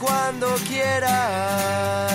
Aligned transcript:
cuando 0.00 0.54
quieras. 0.66 2.12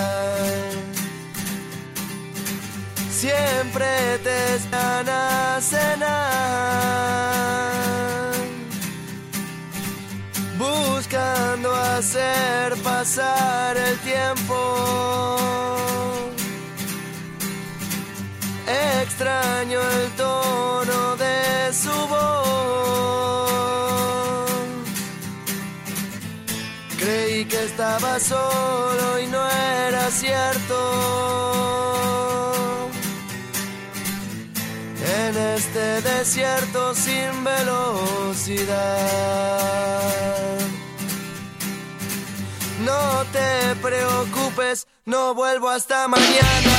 Siempre 3.10 4.18
te 4.22 4.54
están 4.56 5.08
a 5.08 5.60
cenar. 5.60 6.84
Buscando 10.58 11.74
hacer 11.74 12.76
pasar 12.82 13.76
el 13.76 13.98
tiempo. 14.00 15.36
Extraño 18.66 19.80
el 19.80 20.13
Que 27.42 27.64
estaba 27.64 28.20
solo 28.20 29.18
y 29.18 29.26
no 29.26 29.44
era 29.50 30.08
cierto. 30.08 30.76
En 35.26 35.36
este 35.36 36.00
desierto 36.02 36.94
sin 36.94 37.42
velocidad. 37.42 38.70
No 42.84 43.24
te 43.32 43.74
preocupes, 43.82 44.86
no 45.04 45.34
vuelvo 45.34 45.70
hasta 45.70 46.06
mañana. 46.06 46.73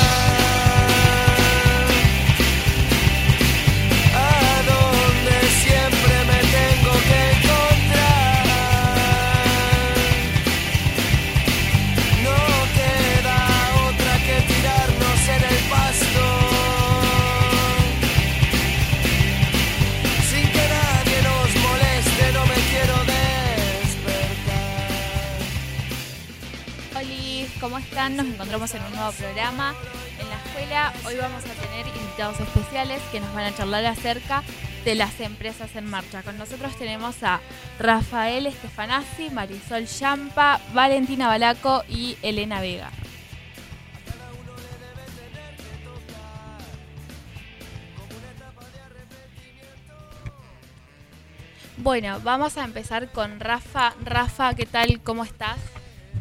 ¿Cómo 27.66 27.78
están? 27.78 28.16
Nos 28.16 28.26
encontramos 28.26 28.72
en 28.76 28.82
un 28.84 28.92
nuevo 28.92 29.10
programa 29.10 29.74
en 30.20 30.28
la 30.28 30.36
escuela. 30.36 30.92
Hoy 31.04 31.16
vamos 31.16 31.42
a 31.44 31.48
tener 31.48 31.84
invitados 31.88 32.38
especiales 32.38 33.02
que 33.10 33.18
nos 33.18 33.34
van 33.34 33.46
a 33.46 33.56
charlar 33.56 33.84
acerca 33.86 34.44
de 34.84 34.94
las 34.94 35.18
empresas 35.18 35.74
en 35.74 35.90
marcha. 35.90 36.22
Con 36.22 36.38
nosotros 36.38 36.76
tenemos 36.76 37.24
a 37.24 37.40
Rafael 37.80 38.46
Estefanazzi, 38.46 39.30
Marisol 39.30 39.88
Champa, 39.88 40.60
Valentina 40.74 41.26
Balaco 41.26 41.82
y 41.88 42.16
Elena 42.22 42.60
Vega. 42.60 42.88
Bueno, 51.78 52.20
vamos 52.22 52.56
a 52.58 52.64
empezar 52.64 53.10
con 53.10 53.40
Rafa. 53.40 53.92
Rafa, 54.04 54.54
¿qué 54.54 54.66
tal? 54.66 55.00
¿Cómo 55.02 55.24
estás? 55.24 55.58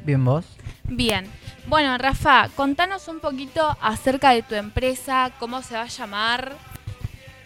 Bien, 0.03 0.25
vos. 0.25 0.54
Bien. 0.87 1.25
Bueno, 1.67 1.97
Rafa, 1.97 2.49
contanos 2.55 3.07
un 3.07 3.19
poquito 3.19 3.75
acerca 3.81 4.31
de 4.31 4.43
tu 4.43 4.55
empresa, 4.55 5.31
cómo 5.39 5.61
se 5.61 5.73
va 5.75 5.83
a 5.83 5.87
llamar. 5.87 6.53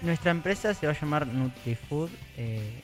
Nuestra 0.01 0.31
empresa 0.31 0.73
se 0.73 0.85
va 0.87 0.93
a 0.93 0.99
llamar 0.99 1.27
NutriFood 1.27 2.09
eh, 2.37 2.81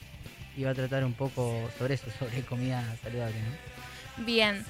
y 0.56 0.64
va 0.64 0.70
a 0.70 0.74
tratar 0.74 1.04
un 1.04 1.12
poco 1.12 1.68
sobre 1.78 1.94
eso, 1.94 2.06
sobre 2.18 2.42
comida 2.42 2.82
saludable. 3.02 3.36
¿no? 3.38 4.24
Bien. 4.24 4.64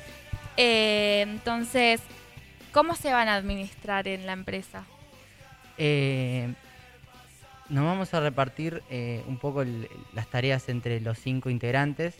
Eh, 0.56 1.20
entonces, 1.22 2.00
¿cómo 2.72 2.94
se 2.96 3.12
van 3.12 3.28
a 3.28 3.36
administrar 3.36 4.08
en 4.08 4.26
la 4.26 4.32
empresa? 4.32 4.84
Eh, 5.78 6.52
nos 7.68 7.84
vamos 7.84 8.12
a 8.14 8.20
repartir 8.20 8.82
un 9.26 9.38
poco 9.38 9.62
el- 9.62 9.88
las 10.14 10.26
tareas 10.28 10.68
entre 10.68 11.00
los 11.00 11.18
cinco 11.18 11.48
integrantes. 11.50 12.14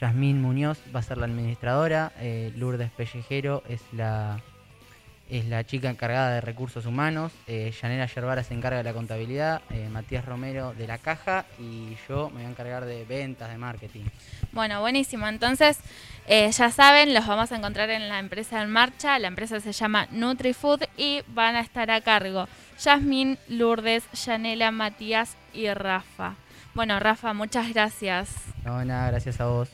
Yasmín 0.00 0.42
Muñoz 0.42 0.78
va 0.94 1.00
a 1.00 1.02
ser 1.02 1.18
la 1.18 1.26
administradora, 1.26 2.12
eh, 2.18 2.52
Lourdes 2.56 2.90
Pellejero 2.90 3.62
es 3.68 3.80
la, 3.92 4.40
es 5.30 5.46
la 5.46 5.64
chica 5.64 5.88
encargada 5.88 6.34
de 6.34 6.40
recursos 6.40 6.84
humanos, 6.84 7.32
eh, 7.46 7.72
Yanela 7.80 8.06
Yerbara 8.06 8.42
se 8.42 8.54
encarga 8.54 8.78
de 8.78 8.84
la 8.84 8.92
contabilidad, 8.92 9.62
eh, 9.70 9.88
Matías 9.90 10.24
Romero 10.24 10.74
de 10.74 10.86
la 10.86 10.98
caja 10.98 11.46
y 11.58 11.96
yo 12.08 12.28
me 12.30 12.36
voy 12.36 12.44
a 12.44 12.50
encargar 12.50 12.84
de 12.84 13.04
ventas, 13.04 13.50
de 13.50 13.56
marketing. 13.56 14.04
Bueno, 14.52 14.80
buenísimo. 14.80 15.26
Entonces, 15.28 15.78
eh, 16.26 16.50
ya 16.50 16.70
saben, 16.70 17.14
los 17.14 17.26
vamos 17.26 17.52
a 17.52 17.56
encontrar 17.56 17.90
en 17.90 18.08
la 18.08 18.18
empresa 18.18 18.62
en 18.62 18.70
marcha. 18.70 19.18
La 19.18 19.28
empresa 19.28 19.60
se 19.60 19.72
llama 19.72 20.08
NutriFood 20.10 20.82
y 20.96 21.22
van 21.28 21.56
a 21.56 21.60
estar 21.60 21.90
a 21.90 22.00
cargo 22.00 22.48
Yasmín, 22.80 23.38
Lourdes, 23.48 24.04
Yanela, 24.12 24.70
Matías 24.70 25.36
y 25.52 25.72
Rafa. 25.72 26.34
Bueno, 26.74 26.98
Rafa, 26.98 27.32
muchas 27.32 27.72
gracias. 27.72 28.34
No, 28.64 28.84
nada, 28.84 29.10
gracias 29.10 29.40
a 29.40 29.46
vos. 29.46 29.70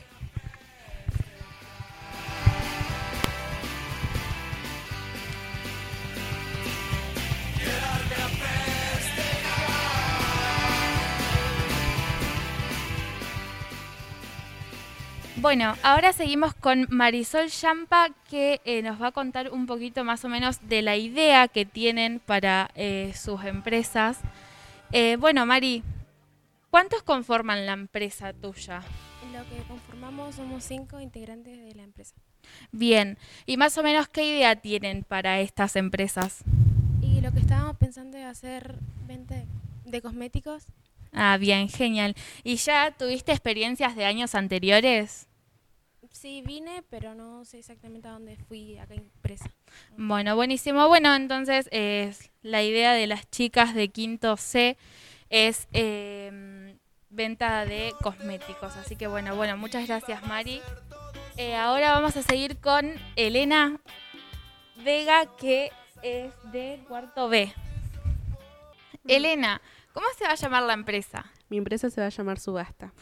Bueno, 15.41 15.75
ahora 15.81 16.13
seguimos 16.13 16.53
con 16.53 16.85
Marisol 16.91 17.49
Champa 17.49 18.09
que 18.29 18.61
eh, 18.63 18.83
nos 18.83 19.01
va 19.01 19.07
a 19.07 19.11
contar 19.11 19.49
un 19.51 19.65
poquito 19.65 20.03
más 20.03 20.23
o 20.23 20.29
menos 20.29 20.59
de 20.69 20.83
la 20.83 20.97
idea 20.97 21.47
que 21.47 21.65
tienen 21.65 22.19
para 22.19 22.69
eh, 22.75 23.11
sus 23.15 23.43
empresas. 23.45 24.19
Eh, 24.91 25.15
bueno, 25.19 25.45
Mari, 25.47 25.81
¿cuántos 26.69 27.01
conforman 27.01 27.65
la 27.65 27.73
empresa 27.73 28.33
tuya? 28.33 28.83
Lo 29.33 29.39
que 29.49 29.63
conformamos 29.67 30.35
somos 30.35 30.63
cinco 30.63 30.99
integrantes 30.99 31.57
de 31.57 31.73
la 31.73 31.83
empresa. 31.83 32.13
Bien, 32.71 33.17
y 33.47 33.57
más 33.57 33.75
o 33.79 33.83
menos 33.83 34.07
qué 34.09 34.23
idea 34.35 34.55
tienen 34.57 35.03
para 35.03 35.39
estas 35.39 35.75
empresas. 35.75 36.43
Y 37.01 37.19
lo 37.21 37.31
que 37.31 37.39
estábamos 37.39 37.77
pensando 37.77 38.15
es 38.17 38.25
hacer 38.25 38.75
venta 39.07 39.35
de- 39.35 39.45
de 39.85 40.01
cosméticos. 40.03 40.65
Ah, 41.13 41.37
bien, 41.37 41.67
genial. 41.67 42.15
¿Y 42.43 42.55
ya 42.57 42.91
tuviste 42.91 43.31
experiencias 43.31 43.95
de 43.95 44.05
años 44.05 44.35
anteriores? 44.35 45.27
Sí, 46.11 46.43
vine, 46.45 46.83
pero 46.89 47.15
no 47.15 47.45
sé 47.45 47.59
exactamente 47.59 48.07
a 48.07 48.11
dónde 48.11 48.35
fui 48.35 48.77
a 48.77 48.85
qué 48.85 48.95
empresa. 48.95 49.49
Bueno, 49.97 50.35
buenísimo. 50.35 50.87
Bueno, 50.87 51.15
entonces 51.15 51.67
es 51.71 52.31
la 52.41 52.63
idea 52.63 52.93
de 52.93 53.07
las 53.07 53.29
chicas 53.29 53.73
de 53.73 53.89
quinto 53.89 54.37
C 54.37 54.77
es 55.29 55.67
eh, 55.73 56.77
venta 57.09 57.65
de 57.65 57.93
cosméticos. 58.03 58.75
Así 58.75 58.95
que 58.95 59.07
bueno, 59.07 59.35
bueno, 59.35 59.57
muchas 59.57 59.87
gracias 59.87 60.25
Mari. 60.27 60.61
Eh, 61.37 61.55
ahora 61.55 61.93
vamos 61.93 62.15
a 62.17 62.21
seguir 62.21 62.57
con 62.57 62.93
Elena 63.15 63.79
Vega, 64.83 65.25
que 65.37 65.71
es 66.03 66.33
de 66.51 66.83
cuarto 66.87 67.29
B. 67.29 67.53
Elena, 69.07 69.61
¿cómo 69.93 70.05
se 70.17 70.25
va 70.25 70.31
a 70.31 70.35
llamar 70.35 70.63
la 70.63 70.73
empresa? 70.73 71.31
Mi 71.49 71.57
empresa 71.57 71.89
se 71.89 72.01
va 72.01 72.07
a 72.07 72.11
llamar 72.11 72.39
Subasta. 72.39 72.93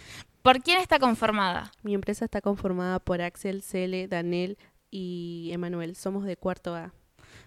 ¿Por 0.42 0.62
quién 0.62 0.80
está 0.80 1.00
conformada? 1.00 1.72
Mi 1.84 1.94
empresa 1.94 2.26
está 2.26 2.42
conformada 2.42 3.00
por 3.00 3.22
Axel, 3.22 3.62
Cele, 3.62 4.08
Daniel 4.08 4.58
y 4.90 5.50
Emanuel. 5.54 5.96
Somos 5.96 6.24
de 6.26 6.38
cuarto 6.38 6.76
A. 6.76 6.92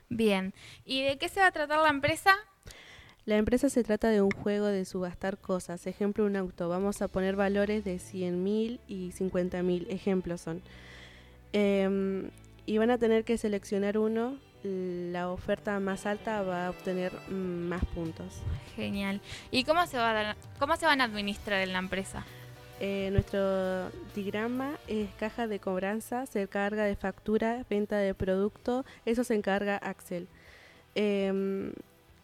Bien. 0.08 0.52
¿Y 0.84 1.02
de 1.02 1.16
qué 1.18 1.28
se 1.28 1.40
va 1.40 1.46
a 1.46 1.52
tratar 1.52 1.80
la 1.80 1.88
empresa? 1.88 2.34
La 3.24 3.36
empresa 3.36 3.70
se 3.70 3.82
trata 3.84 4.08
de 4.08 4.20
un 4.20 4.30
juego 4.30 4.66
de 4.66 4.84
subastar 4.84 5.38
cosas. 5.38 5.86
Ejemplo, 5.86 6.24
un 6.26 6.36
auto. 6.36 6.68
Vamos 6.68 7.00
a 7.02 7.08
poner 7.08 7.34
valores 7.36 7.84
de 7.84 7.96
100.000 7.96 8.80
y 8.88 9.10
50.000. 9.12 9.86
Ejemplos 9.88 10.40
son. 10.40 10.60
Em, 11.52 12.30
y 12.66 12.78
van 12.78 12.90
a 12.90 12.98
tener 12.98 13.24
que 13.24 13.38
seleccionar 13.38 13.96
uno. 13.98 14.36
La 14.64 15.28
oferta 15.30 15.80
más 15.80 16.06
alta 16.06 16.42
va 16.42 16.66
a 16.66 16.70
obtener 16.70 17.12
mm, 17.28 17.32
más 17.68 17.84
puntos. 17.86 18.42
Genial. 18.76 19.20
¿Y 19.50 19.64
cómo 19.64 19.86
se, 19.86 19.96
va 19.98 20.10
a 20.10 20.12
dar- 20.14 20.36
cómo 20.58 20.76
se 20.76 20.86
van 20.86 21.00
a 21.00 21.04
administrar 21.04 21.62
en 21.62 21.72
la 21.72 21.78
empresa? 21.78 22.24
Eh, 22.80 23.10
nuestro 23.12 23.90
diagrama 24.14 24.78
es 24.88 25.08
caja 25.18 25.46
de 25.46 25.60
cobranza, 25.60 26.26
se 26.26 26.42
encarga 26.42 26.84
de 26.84 26.96
factura, 26.96 27.64
venta 27.70 27.98
de 27.98 28.14
producto, 28.14 28.84
eso 29.06 29.24
se 29.24 29.34
encarga 29.34 29.76
Axel. 29.76 30.26
Em, 30.94 31.72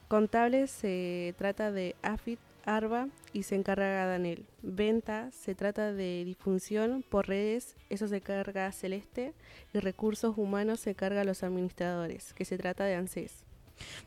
contable 0.09 0.67
se 0.67 1.35
trata 1.39 1.71
de 1.71 1.95
AFIT, 2.03 2.41
ARBA 2.65 3.09
y 3.33 3.45
se 3.45 3.55
encarga 3.55 4.05
Daniel. 4.05 4.45
Venta 4.63 5.31
se 5.33 5.55
trata 5.55 5.93
de 5.93 6.25
difusión 6.25 7.03
por 7.09 7.27
redes, 7.29 7.77
eso 7.89 8.09
se 8.09 8.17
encarga 8.17 8.71
Celeste. 8.73 9.33
Y 9.73 9.79
recursos 9.79 10.37
humanos 10.37 10.81
se 10.81 10.91
encarga 10.91 11.25
los 11.25 11.43
administradores, 11.43 12.35
que 12.35 12.45
se 12.45 12.59
trata 12.59 12.85
de 12.85 12.95
ANSES. 12.95 13.48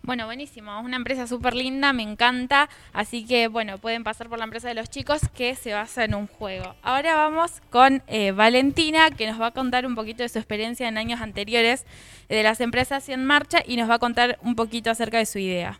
Bueno, 0.03 0.25
buenísimo. 0.25 0.79
Una 0.81 0.95
empresa 0.95 1.27
súper 1.27 1.55
linda, 1.55 1.93
me 1.93 2.03
encanta. 2.03 2.69
Así 2.93 3.25
que, 3.25 3.47
bueno, 3.47 3.77
pueden 3.77 4.03
pasar 4.03 4.29
por 4.29 4.39
la 4.39 4.45
empresa 4.45 4.67
de 4.67 4.73
los 4.73 4.89
chicos 4.89 5.21
que 5.35 5.55
se 5.55 5.73
basa 5.73 6.03
en 6.03 6.15
un 6.15 6.27
juego. 6.27 6.75
Ahora 6.81 7.15
vamos 7.15 7.61
con 7.69 8.03
eh, 8.07 8.31
Valentina, 8.31 9.11
que 9.11 9.27
nos 9.27 9.39
va 9.39 9.47
a 9.47 9.51
contar 9.51 9.85
un 9.85 9.95
poquito 9.95 10.23
de 10.23 10.29
su 10.29 10.39
experiencia 10.39 10.87
en 10.87 10.97
años 10.97 11.21
anteriores 11.21 11.85
de 12.29 12.43
las 12.43 12.61
empresas 12.61 13.07
en 13.09 13.25
marcha 13.25 13.59
y 13.65 13.77
nos 13.77 13.89
va 13.89 13.95
a 13.95 13.99
contar 13.99 14.39
un 14.41 14.55
poquito 14.55 14.89
acerca 14.89 15.17
de 15.17 15.25
su 15.25 15.39
idea. 15.39 15.79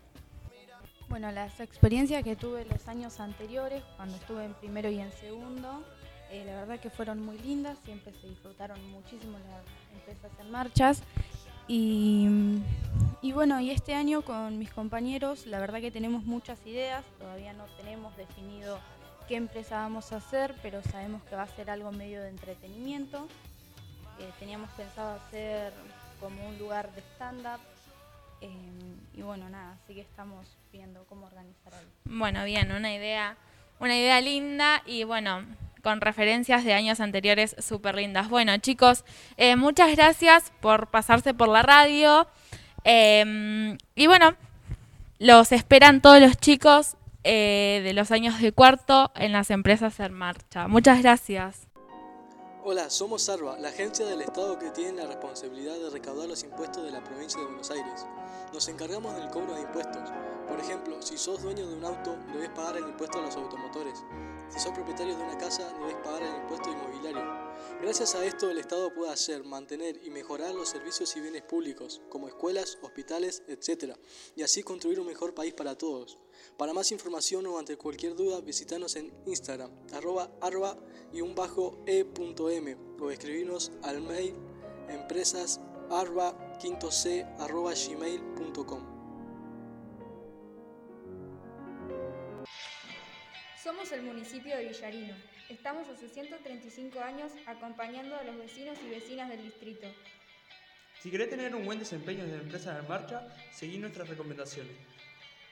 Bueno, 1.09 1.29
las 1.31 1.59
experiencias 1.59 2.23
que 2.23 2.38
tuve 2.38 2.65
los 2.65 2.88
años 2.88 3.19
anteriores, 3.19 3.83
cuando 3.97 4.15
estuve 4.15 4.45
en 4.45 4.53
primero 4.53 4.89
y 4.89 4.99
en 4.99 5.11
segundo, 5.11 5.83
eh, 6.31 6.43
la 6.45 6.55
verdad 6.55 6.79
que 6.79 6.89
fueron 6.89 7.19
muy 7.19 7.38
lindas, 7.39 7.77
siempre 7.83 8.13
se 8.13 8.29
disfrutaron 8.29 8.79
muchísimo 8.91 9.38
las 9.38 9.65
empresas 9.93 10.31
en 10.39 10.51
marchas. 10.51 11.03
Y, 11.73 13.31
bueno, 13.33 13.62
y 13.62 13.71
este 13.71 13.94
año 13.94 14.23
con 14.23 14.59
mis 14.59 14.73
compañeros, 14.73 15.45
la 15.45 15.57
verdad 15.62 15.79
que 15.79 15.89
tenemos 15.89 16.25
muchas 16.25 16.59
ideas, 16.65 17.06
todavía 17.18 17.53
no 17.53 17.63
tenemos 17.77 18.15
definido 18.18 18.77
qué 19.29 19.38
empresa 19.38 19.77
vamos 19.77 20.12
a 20.12 20.18
hacer, 20.18 20.53
pero 20.62 20.83
sabemos 20.83 21.23
que 21.23 21.38
va 21.38 21.44
a 21.44 21.47
ser 21.47 21.69
algo 21.69 21.94
medio 21.94 22.21
de 22.21 22.27
entretenimiento. 22.27 23.25
Eh, 24.19 24.29
teníamos 24.38 24.69
pensado 24.71 25.15
hacer 25.15 25.71
como 26.19 26.45
un 26.45 26.59
lugar 26.59 26.94
de 26.94 27.01
stand-up. 27.15 27.62
eh, 28.41 28.50
y 29.13 29.21
bueno, 29.21 29.47
nada, 29.50 29.77
así 29.81 29.94
que 29.94 30.01
estamos 30.01 30.45
viendo 30.74 31.06
cómo 31.06 31.27
organizar 31.27 31.74
algo. 31.74 31.91
Bueno, 32.03 32.44
bien, 32.44 32.69
una 32.74 32.94
idea, 32.94 33.38
una 33.79 33.95
idea 33.95 34.19
linda 34.19 34.83
y 34.85 35.06
bueno, 35.06 35.45
con 35.81 36.01
referencias 36.01 36.63
de 36.63 36.73
años 36.73 36.99
anteriores 36.99 37.55
súper 37.59 37.95
lindas. 37.95 38.29
Bueno, 38.29 38.55
chicos, 38.57 39.05
eh, 39.37 39.55
muchas 39.55 39.95
gracias 39.95 40.51
por 40.61 40.87
pasarse 40.87 41.33
por 41.33 41.47
la 41.47 41.61
radio. 41.61 42.27
Eh, 42.83 43.77
y 43.95 44.07
bueno, 44.07 44.35
los 45.19 45.51
esperan 45.51 46.01
todos 46.01 46.19
los 46.19 46.37
chicos 46.37 46.97
eh, 47.23 47.81
de 47.83 47.93
los 47.93 48.11
años 48.11 48.41
de 48.41 48.51
cuarto 48.51 49.11
en 49.15 49.31
las 49.31 49.51
empresas 49.51 49.99
en 49.99 50.13
marcha. 50.13 50.67
Muchas 50.67 51.01
gracias. 51.01 51.70
Hola, 52.63 52.91
somos 52.91 53.23
Sarva, 53.23 53.57
la 53.57 53.69
agencia 53.69 54.05
del 54.05 54.21
Estado 54.21 54.59
que 54.59 54.69
tiene 54.69 55.01
la 55.01 55.07
responsabilidad 55.07 55.79
de 55.79 55.89
recaudar 55.89 56.29
los 56.29 56.43
impuestos 56.43 56.83
de 56.83 56.91
la 56.91 57.03
provincia 57.03 57.39
de 57.39 57.47
Buenos 57.47 57.71
Aires. 57.71 58.05
Nos 58.53 58.67
encargamos 58.67 59.15
del 59.15 59.31
cobro 59.31 59.55
de 59.55 59.61
impuestos. 59.61 60.11
Por 60.47 60.59
ejemplo, 60.59 61.01
si 61.01 61.17
sos 61.17 61.41
dueño 61.41 61.67
de 61.67 61.73
un 61.75 61.83
auto, 61.83 62.15
debes 62.31 62.51
pagar 62.51 62.77
el 62.77 62.87
impuesto 62.87 63.17
a 63.17 63.23
los 63.23 63.35
automotores. 63.35 64.03
Si 64.49 64.59
sos 64.59 64.73
propietario 64.73 65.17
de 65.17 65.23
una 65.23 65.39
casa, 65.39 65.73
debes 65.79 65.95
pagar 66.03 66.21
el 66.21 66.35
impuesto 66.35 66.69
inmobiliario. 66.69 67.23
Gracias 67.81 68.13
a 68.13 68.23
esto, 68.23 68.51
el 68.51 68.59
Estado 68.59 68.93
puede 68.93 69.11
hacer, 69.11 69.43
mantener 69.43 69.99
y 70.05 70.11
mejorar 70.11 70.53
los 70.53 70.69
servicios 70.69 71.15
y 71.15 71.21
bienes 71.21 71.41
públicos, 71.41 71.99
como 72.09 72.27
escuelas, 72.27 72.77
hospitales, 72.83 73.41
etc., 73.47 73.95
y 74.35 74.43
así 74.43 74.61
construir 74.61 74.99
un 74.99 75.07
mejor 75.07 75.33
país 75.33 75.55
para 75.55 75.75
todos. 75.75 76.19
Para 76.61 76.73
más 76.73 76.91
información 76.91 77.43
o 77.47 77.57
ante 77.57 77.75
cualquier 77.75 78.15
duda, 78.15 78.39
visitanos 78.39 78.95
en 78.95 79.11
Instagram, 79.25 79.71
arroba 79.93 80.29
arba 80.41 80.77
y 81.11 81.21
un 81.21 81.33
bajo 81.33 81.83
e.m 81.87 82.77
o 82.99 83.09
escribirnos 83.09 83.71
al 83.81 83.99
mail 83.99 84.35
empresas 84.87 85.59
arba 85.89 86.59
quinto 86.59 86.91
c 86.91 87.25
arroba 87.39 87.73
gmail.com. 87.73 88.83
Somos 93.63 93.91
el 93.91 94.03
municipio 94.03 94.55
de 94.55 94.67
Villarino. 94.67 95.15
Estamos 95.49 95.89
hace 95.89 96.09
135 96.09 96.99
años 96.99 97.31
acompañando 97.47 98.15
a 98.15 98.23
los 98.23 98.37
vecinos 98.37 98.77
y 98.85 98.89
vecinas 98.91 99.29
del 99.29 99.41
distrito. 99.41 99.87
Si 101.01 101.09
querés 101.09 101.31
tener 101.31 101.55
un 101.55 101.65
buen 101.65 101.79
desempeño 101.79 102.23
desde 102.23 102.37
empresas 102.37 102.79
en 102.79 102.87
marcha, 102.87 103.35
seguí 103.51 103.79
nuestras 103.79 104.07
recomendaciones. 104.07 104.90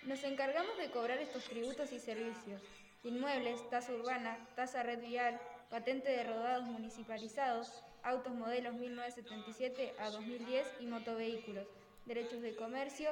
Nos 0.04 0.24
encargamos 0.24 0.78
de 0.78 0.90
cobrar 0.92 1.18
estos 1.20 1.44
tributos 1.44 1.92
y 1.92 2.00
servicios. 2.00 2.62
Inmuebles, 3.04 3.70
tasa 3.70 3.94
urbana, 3.94 4.38
tasa 4.56 4.82
red 4.84 5.02
vial, 5.02 5.40
patente 5.70 6.10
de 6.10 6.24
rodados 6.24 6.66
municipalizados, 6.66 7.72
autos 8.04 8.34
modelos 8.34 8.76
1977 8.76 9.94
a 10.00 10.10
2010 10.10 10.68
y 10.80 10.86
motovehículos, 10.86 11.68
derechos 12.06 12.42
de 12.42 12.56
comercio, 12.56 13.10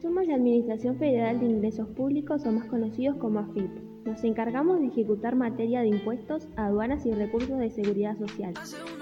Somos 0.00 0.26
la 0.26 0.34
Administración 0.34 0.98
Federal 0.98 1.38
de 1.40 1.46
Ingresos 1.46 1.88
Públicos 1.90 2.44
o 2.44 2.52
más 2.52 2.66
conocidos 2.66 3.16
como 3.16 3.38
AFIP. 3.38 3.70
Nos 4.04 4.22
encargamos 4.24 4.80
de 4.80 4.88
ejecutar 4.88 5.36
materia 5.36 5.80
de 5.80 5.86
impuestos, 5.88 6.46
aduanas 6.56 7.06
y 7.06 7.12
recursos 7.12 7.58
de 7.58 7.70
seguridad 7.70 8.18
social. 8.18 8.52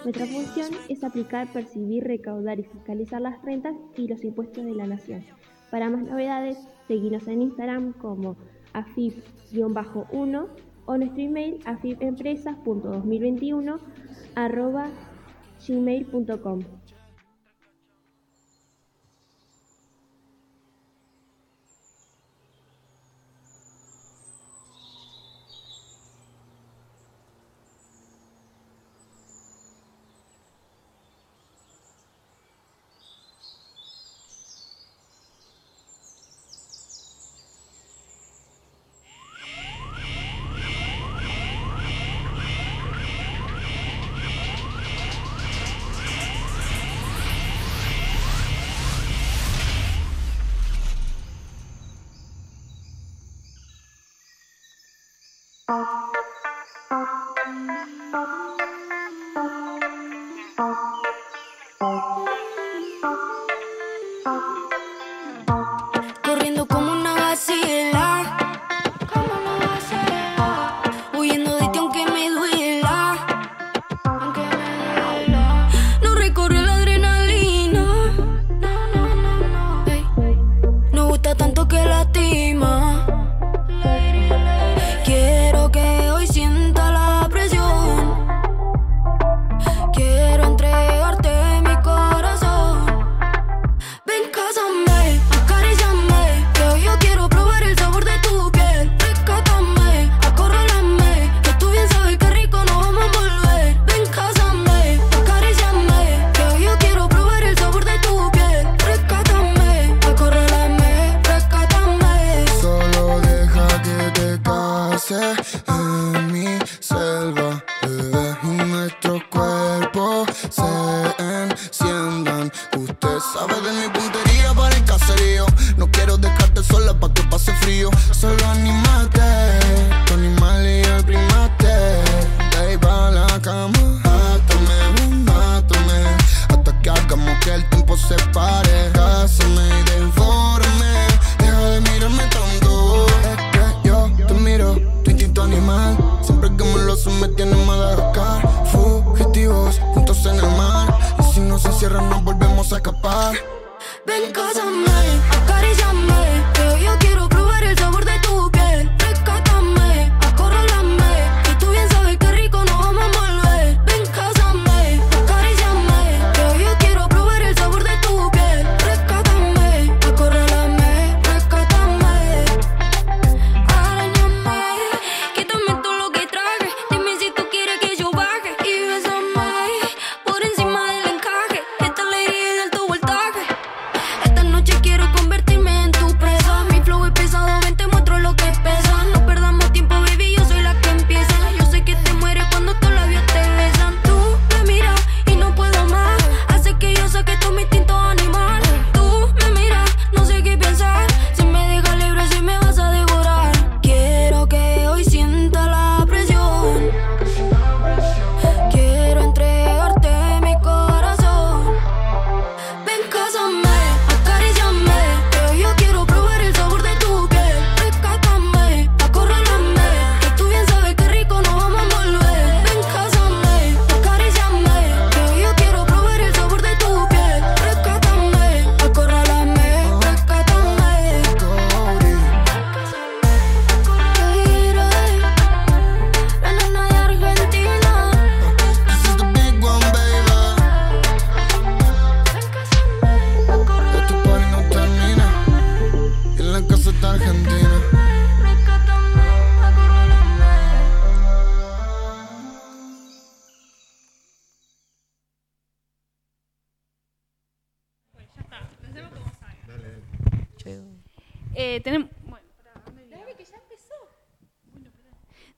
Nuestra 0.04 0.26
función 0.26 0.68
es 0.88 1.02
aplicar, 1.02 1.52
percibir, 1.52 2.04
recaudar 2.04 2.60
y 2.60 2.64
fiscalizar 2.64 3.22
las 3.22 3.42
rentas 3.42 3.74
y 3.96 4.06
los 4.08 4.22
impuestos 4.22 4.62
de 4.64 4.74
la 4.74 4.86
nación. 4.86 5.24
Para 5.70 5.88
más 5.88 6.02
novedades, 6.02 6.58
seguinos 6.86 7.26
en 7.28 7.40
Instagram 7.42 7.92
como 7.94 8.36
afip-1 8.74 10.48
o 10.86 10.96
nuestro 10.96 11.22
email 11.22 11.60
afipempresas.2021 11.64 13.78
arroba 14.34 14.88
gmail.com. 15.60 16.79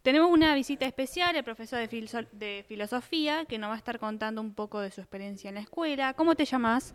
Tenemos 0.03 0.33
una 0.33 0.53
visita 0.57 0.85
especial, 0.85 1.37
el 1.37 1.45
profesor 1.45 1.79
de, 1.79 2.29
de 2.33 2.65
filosofía, 2.67 3.45
que 3.45 3.57
nos 3.59 3.71
va 3.71 3.75
a 3.75 3.79
estar 3.79 4.01
contando 4.01 4.41
un 4.41 4.53
poco 4.53 4.81
de 4.81 4.91
su 4.91 5.01
experiencia 5.01 5.49
en 5.49 5.55
la 5.55 5.61
escuela. 5.61 6.15
¿Cómo 6.15 6.35
te 6.35 6.45
llamas? 6.45 6.93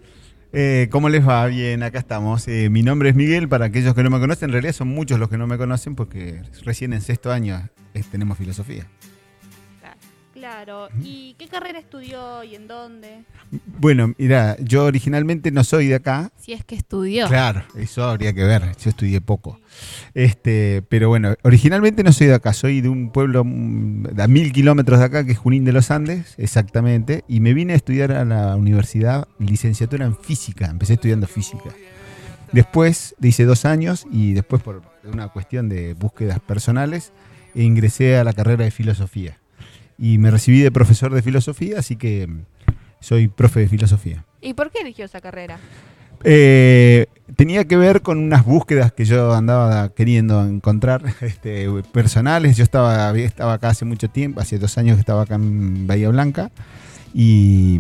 Eh, 0.52 0.90
¿Cómo 0.92 1.08
les 1.08 1.26
va? 1.26 1.48
Bien, 1.48 1.84
acá 1.84 2.00
estamos. 2.00 2.50
Eh, 2.50 2.70
mi 2.70 2.84
nombre 2.84 3.08
es 3.08 3.16
Miguel, 3.16 3.48
para 3.48 3.68
aquellos 3.68 3.96
que 3.96 4.04
no 4.04 4.10
me 4.10 4.20
conocen, 4.20 4.50
en 4.50 4.54
realidad 4.54 4.74
son 4.74 4.90
muchos 4.90 5.20
los 5.20 5.30
que 5.30 5.38
no 5.38 5.48
me 5.48 5.58
conocen 5.58 5.96
porque 5.96 6.42
recién 6.66 6.92
en 6.92 7.00
sexto 7.00 7.32
año 7.32 7.70
eh, 7.94 8.04
tenemos 8.12 8.38
filosofía. 8.38 8.86
Claro. 10.48 10.88
¿Y 11.04 11.36
qué 11.38 11.50
carrera 11.50 11.78
estudió 11.78 12.42
y 12.42 12.56
en 12.56 12.70
dónde? 12.70 13.26
Bueno, 13.80 14.14
mira, 14.18 14.56
yo 14.62 14.86
originalmente 14.86 15.52
no 15.52 15.66
soy 15.66 15.88
de 15.88 15.96
acá. 15.96 16.32
Si 16.40 16.54
es 16.54 16.64
que 16.64 16.76
estudió. 16.76 17.28
Claro, 17.28 17.64
eso 17.76 18.06
habría 18.06 18.32
que 18.32 18.46
ver. 18.46 18.64
Yo 18.82 18.90
estudié 18.90 19.20
poco. 19.20 19.60
Este, 20.14 20.84
pero 20.88 21.10
bueno, 21.10 21.36
originalmente 21.44 22.02
no 22.02 22.14
soy 22.14 22.28
de 22.28 22.36
acá, 22.36 22.54
soy 22.54 22.80
de 22.80 22.88
un 22.88 23.12
pueblo 23.12 23.44
mm, 23.44 24.18
a 24.18 24.28
mil 24.28 24.54
kilómetros 24.54 25.00
de 25.00 25.06
acá, 25.06 25.26
que 25.26 25.34
es 25.34 25.38
Junín 25.38 25.66
de 25.66 25.74
los 25.74 25.92
Andes, 25.92 26.36
exactamente. 26.38 27.26
Y 27.28 27.42
me 27.42 27.54
vine 27.54 27.74
a 27.74 27.76
estudiar 27.76 28.14
a 28.14 28.24
la 28.24 28.56
universidad 28.56 29.28
licenciatura 29.40 30.06
en 30.06 30.16
física. 30.16 30.68
Empecé 30.68 30.94
estudiando 30.94 31.28
física. 31.28 31.72
Después 32.54 33.16
hice 33.22 33.44
dos 33.44 33.66
años 33.66 34.08
y 34.10 34.32
después 34.32 34.64
por 34.64 34.82
una 35.04 35.28
cuestión 35.28 35.68
de 35.68 35.94
búsquedas 35.94 36.40
personales 36.40 37.12
ingresé 37.54 38.16
a 38.18 38.24
la 38.24 38.32
carrera 38.32 38.64
de 38.64 38.72
filosofía. 38.72 39.38
Y 39.98 40.18
me 40.18 40.32
recibí 40.32 40.62
de 40.62 40.72
profesor 40.72 41.14
de 41.14 41.22
filosofía, 41.22 41.80
así 41.80 41.96
que 41.96 42.28
mm, 42.28 42.46
soy 43.00 43.28
profe 43.28 43.62
de 43.62 43.68
filosofía. 43.68 44.26
¿Y 44.42 44.54
por 44.54 44.72
qué 44.72 44.82
eligió 44.82 45.06
esa 45.06 45.22
carrera? 45.22 45.60
Eh, 46.24 47.08
tenía 47.36 47.66
que 47.66 47.78
ver 47.78 48.02
con 48.02 48.18
unas 48.18 48.46
búsquedas 48.46 48.92
que 48.92 49.06
yo 49.06 49.34
andaba 49.34 49.90
queriendo 49.90 50.46
encontrar 50.46 51.04
este, 51.22 51.68
personales. 51.92 52.58
Yo 52.58 52.64
estaba, 52.64 53.16
estaba 53.18 53.54
acá 53.54 53.70
hace 53.70 53.86
mucho 53.86 54.10
tiempo, 54.10 54.40
hace 54.40 54.58
dos 54.58 54.78
años 54.78 54.96
que 54.96 55.02
estaba 55.02 55.24
acá 55.24 55.36
en 55.36 55.88
Bahía 55.88 56.10
Blanca. 56.10 56.52
Y, 57.14 57.80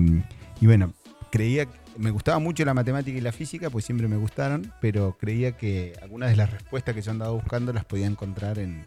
y 0.59 0.65
bueno, 0.65 0.93
creía 1.31 1.65
que 1.65 1.77
me 1.97 2.12
gustaba 2.12 2.39
mucho 2.39 2.63
la 2.63 2.74
matemática 2.74 3.17
y 3.17 3.21
la 3.21 3.31
física, 3.31 3.69
pues 3.69 3.86
siempre 3.86 4.07
me 4.07 4.17
gustaron, 4.17 4.71
pero 4.81 5.17
creía 5.19 5.53
que 5.53 5.93
algunas 6.01 6.29
de 6.29 6.36
las 6.36 6.51
respuestas 6.51 6.93
que 6.93 7.01
yo 7.01 7.12
andaba 7.12 7.31
buscando 7.31 7.74
las 7.74 7.86
podía 7.86 8.05
encontrar 8.05 8.59
en, 8.59 8.86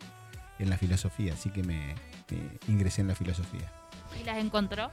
en 0.59 0.71
la 0.71 0.79
filosofía. 0.79 1.35
Así 1.35 1.51
que 1.51 1.63
me, 1.63 1.95
me 2.37 2.73
ingresé 2.75 3.01
en 3.03 3.09
la 3.09 3.15
filosofía. 3.15 3.73
¿Y 4.21 4.25
las 4.25 4.39
encontró? 4.39 4.91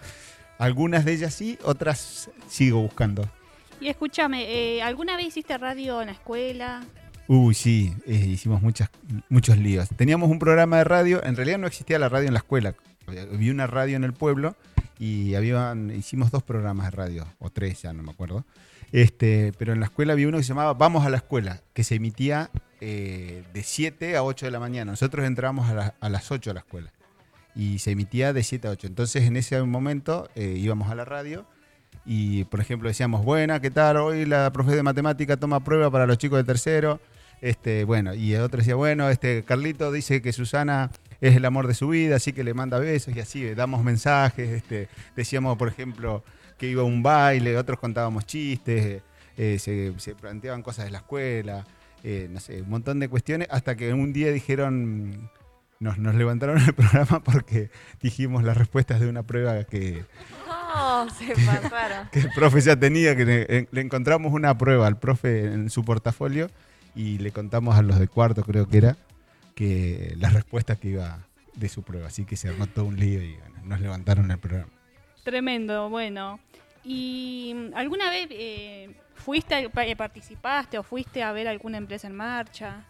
Algunas 0.60 1.06
de 1.06 1.13
ellas 1.13 1.34
sí, 1.34 1.58
otras 1.63 2.29
sigo 2.48 2.82
buscando. 2.82 3.29
Y 3.79 3.88
escúchame, 3.89 4.46
eh, 4.77 4.82
¿alguna 4.82 5.15
vez 5.17 5.27
hiciste 5.27 5.58
radio 5.58 6.01
en 6.01 6.08
la 6.08 6.13
escuela? 6.13 6.84
Uy, 7.27 7.53
sí, 7.53 7.94
eh, 8.08 8.13
hicimos 8.15 8.62
muchas, 8.62 8.89
muchos 9.29 9.58
líos. 9.58 9.89
Teníamos 9.96 10.29
un 10.29 10.39
programa 10.39 10.77
de 10.77 10.84
radio, 10.86 11.24
en 11.24 11.36
realidad 11.36 11.58
no 11.60 11.67
existía 11.67 12.00
la 12.00 12.10
radio 12.10 12.27
en 12.27 12.34
la 12.34 12.39
escuela. 12.39 12.74
Había 13.06 13.51
una 13.51 13.67
radio 13.67 13.96
en 13.98 14.03
el 14.03 14.13
pueblo 14.13 14.56
y 14.98 15.36
habían, 15.36 15.91
hicimos 15.91 16.32
dos 16.32 16.41
programas 16.44 16.86
de 16.86 16.91
radio, 16.91 17.27
o 17.39 17.50
tres, 17.51 17.82
ya 17.84 17.94
no 17.94 18.01
me 18.01 18.12
acuerdo. 18.12 18.46
Este, 18.91 19.51
pero 19.58 19.74
en 19.74 19.79
la 19.82 19.86
escuela 19.88 20.13
había 20.13 20.27
uno 20.27 20.38
que 20.38 20.44
se 20.44 20.50
llamaba 20.50 20.74
Vamos 20.74 21.06
a 21.06 21.10
la 21.10 21.17
escuela, 21.17 21.62
que 21.74 21.84
se 21.84 21.96
emitía 21.96 22.50
eh, 22.82 23.44
de 23.53 23.63
7 23.63 24.15
a 24.17 24.24
8 24.24 24.46
de 24.46 24.51
la 24.51 24.60
mañana. 24.60 24.91
Nosotros 24.91 25.25
entramos 25.25 25.70
a, 25.70 25.74
la- 25.74 25.96
a 26.00 26.10
las 26.10 26.32
8 26.32 26.51
a 26.51 26.53
la 26.56 26.60
escuela 26.62 26.91
y 27.58 27.80
se 27.80 27.92
emitía 27.92 28.34
de 28.34 28.44
7 28.44 28.68
a 28.68 28.72
8. 28.72 28.88
Entonces 28.88 29.24
en 29.24 29.36
ese 29.36 29.62
momento 29.64 30.30
eh, 30.36 30.54
íbamos 30.58 30.92
a 30.92 30.96
la 30.96 31.06
radio 31.06 31.46
y, 32.06 32.44
por 32.46 32.62
ejemplo, 32.62 32.88
decíamos, 32.88 33.26
buena, 33.26 33.60
¿qué 33.60 33.72
tal? 33.72 33.98
Hoy 33.98 34.26
la 34.26 34.54
profe 34.54 34.76
de 34.76 34.84
matemática 34.84 35.38
toma 35.38 35.64
prueba 35.64 35.90
para 35.90 36.06
los 36.06 36.20
chicos 36.20 36.38
de 36.38 36.44
tercero. 36.44 37.02
Este, 37.42 37.84
bueno, 37.84 38.14
y 38.14 38.34
el 38.34 38.42
otro 38.42 38.60
decía, 38.60 38.76
bueno, 38.76 39.10
este 39.10 39.44
Carlito 39.44 39.92
dice 39.92 40.22
que 40.22 40.34
Susana 40.34 40.92
es 41.20 41.36
el 41.36 41.46
amor 41.46 41.68
de 41.68 41.74
su 41.74 41.90
vida, 41.90 42.18
así 42.18 42.32
que 42.32 42.44
le 42.44 42.54
manda 42.54 42.78
besos 42.78 43.16
y 43.16 43.20
así, 43.20 43.44
eh, 43.44 43.56
damos 43.56 43.84
mensajes, 43.84 44.50
este, 44.50 44.88
decíamos, 45.16 45.58
por 45.58 45.68
ejemplo, 45.68 46.24
que 46.58 46.68
iba 46.70 46.84
a 46.84 46.86
un 46.86 47.02
baile, 47.04 47.58
otros 47.58 47.80
contábamos 47.80 48.26
chistes, 48.26 49.02
eh, 49.36 49.60
se, 49.60 50.16
planteaban 50.16 50.62
cosas 50.62 50.86
de 50.86 50.92
la 50.92 51.00
escuela, 51.00 51.66
no 52.30 52.40
sé, 52.40 52.62
un 52.62 52.70
montón 52.70 53.00
de 53.00 53.10
cuestiones, 53.10 53.48
hasta 53.52 53.76
que 53.76 53.94
un 53.94 54.14
día 54.14 54.32
dijeron, 54.32 55.30
nos, 55.80 55.98
nos 55.98 56.16
levantaron 56.16 56.58
el 56.60 56.74
programa 56.76 57.22
porque 57.24 57.70
dijimos 58.02 58.44
las 58.44 58.58
respuestas 58.58 59.00
de 59.00 59.08
una 59.08 59.24
prueba 59.24 59.64
que, 59.64 60.06
No, 60.48 61.10
se 61.10 61.34
pasaron. 61.46 62.10
que 62.12 62.20
el 62.20 62.30
profe 62.32 62.62
ya 62.62 62.76
tenía, 62.76 63.16
que 63.16 63.26
le, 63.26 63.68
le 63.72 63.82
encontramos 63.82 64.34
una 64.34 64.58
prueba 64.58 64.88
al 64.88 64.98
profe 65.00 65.46
en 65.46 65.70
su 65.70 65.84
portafolio 65.84 66.50
y 66.96 67.18
le 67.20 67.32
contamos 67.32 67.76
a 67.78 67.82
los 67.82 68.00
de 68.00 68.08
cuarto, 68.08 68.44
creo 68.44 68.68
que 68.68 68.78
era, 68.78 68.98
que 69.56 70.14
las 70.18 70.34
respuestas 70.34 70.80
que 70.80 70.90
iba 70.90 71.20
de 71.56 71.70
su 71.70 71.84
prueba. 71.84 72.08
Así 72.08 72.26
que 72.26 72.36
se 72.36 72.50
armó 72.50 72.68
todo 72.68 72.86
un 72.86 72.98
lío 73.00 73.22
y 73.22 73.36
bueno, 73.38 73.56
nos 73.64 73.82
levantaron 73.82 74.30
el 74.32 74.38
programa. 74.40 74.72
Tremendo, 75.24 75.90
bueno. 75.90 76.40
¿Y 76.84 77.54
alguna 77.76 78.10
vez 78.10 78.28
eh, 78.32 78.96
fuiste, 79.16 79.70
eh, 79.76 79.96
participaste 79.96 80.78
o 80.78 80.84
fuiste 80.84 81.22
a 81.22 81.32
ver 81.34 81.48
alguna 81.48 81.78
empresa 81.78 82.08
en 82.08 82.16
marcha? 82.16 82.86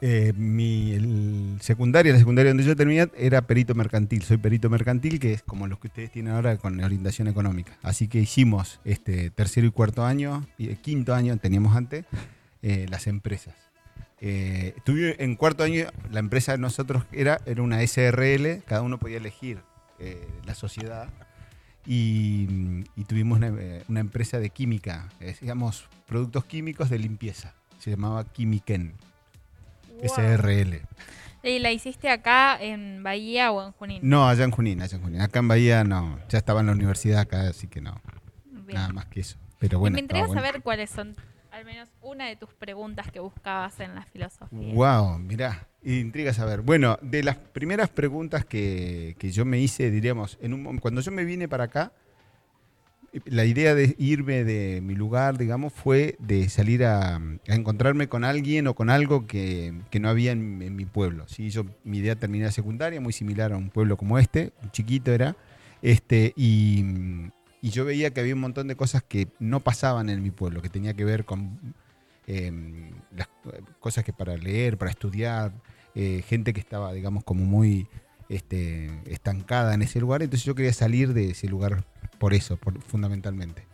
Eh, 0.00 0.32
mi 0.36 1.56
secundaria, 1.60 2.12
la 2.12 2.18
secundaria 2.18 2.50
donde 2.50 2.64
yo 2.64 2.76
terminé 2.76 3.08
era 3.16 3.42
perito 3.46 3.74
mercantil. 3.74 4.22
Soy 4.22 4.36
perito 4.36 4.68
mercantil, 4.68 5.18
que 5.18 5.32
es 5.32 5.42
como 5.42 5.66
los 5.66 5.78
que 5.78 5.86
ustedes 5.88 6.10
tienen 6.12 6.34
ahora 6.34 6.56
con 6.58 6.82
orientación 6.82 7.28
económica. 7.28 7.72
Así 7.82 8.08
que 8.08 8.18
hicimos 8.20 8.80
este 8.84 9.30
tercero 9.30 9.66
y 9.66 9.70
cuarto 9.70 10.04
año, 10.04 10.46
y 10.58 10.68
el 10.68 10.76
quinto 10.76 11.14
año 11.14 11.36
teníamos 11.38 11.74
antes, 11.76 12.04
eh, 12.62 12.86
las 12.90 13.06
empresas. 13.06 13.54
Eh, 14.20 14.74
tuve- 14.84 15.16
en 15.18 15.34
cuarto 15.36 15.64
año, 15.64 15.86
la 16.10 16.20
empresa 16.20 16.52
de 16.52 16.58
nosotros 16.58 17.04
era, 17.10 17.40
era 17.46 17.62
una 17.62 17.82
SRL, 17.82 18.62
cada 18.66 18.82
uno 18.82 18.98
podía 18.98 19.16
elegir 19.16 19.58
eh, 19.98 20.28
la 20.44 20.54
sociedad. 20.54 21.08
Y, 21.86 22.46
mm, 22.48 22.82
tuvimos 23.08 23.38
una, 23.38 23.48
eh, 23.48 23.82
una 23.88 24.00
empresa 24.00 24.38
de 24.38 24.50
química, 24.50 25.08
eh, 25.20 25.34
digamos, 25.40 25.88
productos 26.06 26.44
químicos 26.44 26.90
de 26.90 26.98
limpieza. 26.98 27.54
Se 27.78 27.90
llamaba 27.90 28.24
Quimiken, 28.24 28.92
SRL. 30.02 30.82
¿Y 31.44 31.58
la 31.58 31.72
hiciste 31.72 32.08
acá 32.08 32.56
en 32.60 33.02
Bahía 33.02 33.50
o 33.50 33.66
en 33.66 33.72
Junín? 33.72 34.00
No, 34.02 34.28
allá 34.28 34.44
en 34.44 34.50
Junín, 34.52 34.80
allá 34.80 34.96
en 34.96 35.02
Junín. 35.02 35.20
Acá 35.20 35.40
en 35.40 35.48
Bahía 35.48 35.82
no, 35.84 36.18
ya 36.28 36.38
estaba 36.38 36.60
en 36.60 36.66
la 36.66 36.72
universidad 36.72 37.20
acá, 37.20 37.48
así 37.48 37.66
que 37.66 37.80
no. 37.80 38.00
Bien. 38.44 38.74
Nada 38.74 38.92
más 38.92 39.06
que 39.06 39.20
eso. 39.20 39.38
Pero 39.58 39.78
Y 39.78 39.80
bueno, 39.80 39.94
me 39.94 40.00
intriga 40.00 40.26
bueno. 40.26 40.40
saber 40.40 40.62
cuáles 40.62 40.90
son, 40.90 41.16
al 41.50 41.64
menos 41.64 41.88
una 42.00 42.26
de 42.26 42.36
tus 42.36 42.50
preguntas 42.54 43.10
que 43.10 43.18
buscabas 43.20 43.80
en 43.80 43.94
la 43.94 44.04
filosofía. 44.04 44.74
Wow, 44.74 45.18
mirá, 45.18 45.66
intriga 45.82 46.32
saber. 46.32 46.60
Bueno, 46.62 46.96
de 47.02 47.24
las 47.24 47.36
primeras 47.36 47.88
preguntas 47.90 48.44
que, 48.44 49.16
que 49.18 49.32
yo 49.32 49.44
me 49.44 49.58
hice, 49.58 49.90
diríamos, 49.90 50.38
en 50.40 50.54
un, 50.54 50.78
cuando 50.78 51.00
yo 51.00 51.10
me 51.10 51.24
vine 51.24 51.48
para 51.48 51.64
acá, 51.64 51.92
la 53.26 53.44
idea 53.44 53.74
de 53.74 53.94
irme 53.98 54.44
de 54.44 54.80
mi 54.80 54.94
lugar, 54.94 55.36
digamos, 55.36 55.72
fue 55.72 56.16
de 56.18 56.48
salir 56.48 56.84
a, 56.84 57.20
encontrarme 57.46 58.08
con 58.08 58.24
alguien 58.24 58.66
o 58.66 58.74
con 58.74 58.88
algo 58.88 59.26
que, 59.26 59.74
que 59.90 60.00
no 60.00 60.08
había 60.08 60.32
en, 60.32 60.74
mi 60.74 60.84
pueblo. 60.86 61.26
¿sí? 61.28 61.50
Yo, 61.50 61.64
mi 61.84 61.98
idea 61.98 62.16
terminé 62.16 62.46
la 62.46 62.52
secundaria, 62.52 63.00
muy 63.00 63.12
similar 63.12 63.52
a 63.52 63.56
un 63.56 63.68
pueblo 63.70 63.96
como 63.96 64.18
este, 64.18 64.52
un 64.62 64.70
chiquito 64.70 65.12
era, 65.12 65.36
este, 65.82 66.32
y, 66.36 66.84
yo 67.62 67.84
veía 67.84 68.12
que 68.12 68.20
había 68.20 68.34
un 68.34 68.40
montón 68.40 68.66
de 68.66 68.74
cosas 68.74 69.04
que 69.04 69.28
no 69.38 69.60
pasaban 69.60 70.08
en 70.08 70.20
mi 70.22 70.30
pueblo, 70.30 70.62
que 70.62 70.68
tenía 70.68 70.94
que 70.94 71.04
ver 71.04 71.24
con 71.24 71.74
eh, 72.26 72.50
las 73.16 73.28
eh, 73.52 73.60
cosas 73.78 74.04
que 74.04 74.12
para 74.12 74.36
leer, 74.36 74.76
para 74.78 74.90
estudiar, 74.90 75.52
eh, 75.94 76.24
gente 76.26 76.52
que 76.52 76.60
estaba, 76.60 76.92
digamos, 76.92 77.22
como 77.22 77.44
muy 77.44 77.86
este, 78.32 78.90
estancada 79.06 79.74
en 79.74 79.82
ese 79.82 80.00
lugar, 80.00 80.22
entonces 80.22 80.44
yo 80.44 80.54
quería 80.54 80.72
salir 80.72 81.12
de 81.12 81.30
ese 81.30 81.48
lugar 81.48 81.84
por 82.18 82.34
eso, 82.34 82.58
fundamentalmente. 82.86 83.66